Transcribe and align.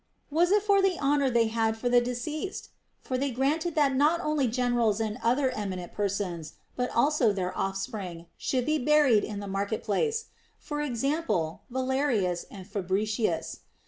Was 0.31 0.49
it 0.51 0.63
for 0.63 0.81
the 0.81 0.97
honor 0.97 1.29
they 1.29 1.45
had 1.45 1.77
for 1.77 1.87
the 1.87 2.01
de 2.01 2.15
ceased 2.15 2.69
% 2.85 3.01
For 3.03 3.19
they 3.19 3.29
granted 3.29 3.75
that 3.75 3.95
not 3.95 4.19
only 4.21 4.47
generals 4.47 4.99
and 4.99 5.19
other 5.21 5.51
eminent 5.51 5.93
persons, 5.93 6.53
but 6.75 6.89
also 6.89 7.31
their 7.31 7.55
offspring, 7.55 8.25
should 8.35 8.65
be 8.65 8.79
buried 8.79 9.23
in 9.23 9.41
the 9.41 9.45
market 9.47 9.83
place, 9.83 10.25
for 10.57 10.81
example, 10.81 11.61
Valerius 11.69 12.47
and 12.49 12.65
Fabricius. 12.65 13.59